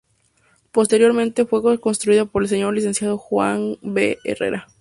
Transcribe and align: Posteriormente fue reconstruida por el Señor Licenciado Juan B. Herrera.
Posteriormente 0.71 1.45
fue 1.45 1.61
reconstruida 1.63 2.25
por 2.25 2.41
el 2.41 2.49
Señor 2.49 2.73
Licenciado 2.73 3.19
Juan 3.19 3.77
B. 3.83 4.17
Herrera. 4.23 4.67